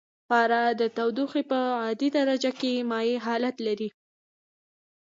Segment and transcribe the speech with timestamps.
[0.29, 3.89] پاره د تودوخې په عادي درجه کې مایع حالت لري.